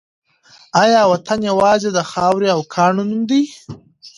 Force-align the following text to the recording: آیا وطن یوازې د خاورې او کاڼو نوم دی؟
آیا 0.83 1.01
وطن 1.13 1.39
یوازې 1.49 1.89
د 1.93 1.99
خاورې 2.11 2.49
او 2.55 2.59
کاڼو 2.73 3.03
نوم 3.09 3.21
دی؟ 3.29 3.43